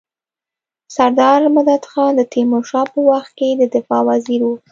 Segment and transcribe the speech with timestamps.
[0.95, 4.55] سردار مددخان د تيمورشاه په وخت کي د دفاع وزیر وو.